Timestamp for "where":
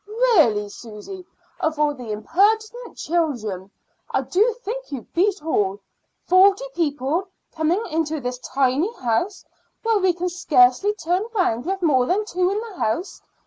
9.83-9.99